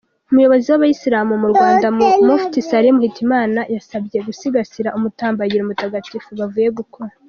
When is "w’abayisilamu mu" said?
0.69-1.47